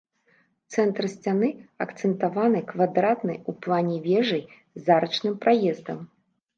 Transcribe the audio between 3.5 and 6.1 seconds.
у плане вежай з арачным праездам.